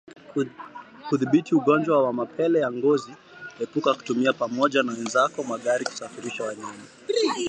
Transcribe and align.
Kudhibiti 1.07 1.55
ugonjwa 1.55 2.03
wa 2.05 2.13
mapele 2.13 2.59
ya 2.59 2.71
ngozi 2.71 3.13
epuka 3.63 3.93
kutumia 3.93 4.33
pamoja 4.33 4.83
na 4.83 4.91
wenzako 4.93 5.43
magari 5.43 5.85
kusafirishia 5.85 6.45
wanyama 6.45 6.83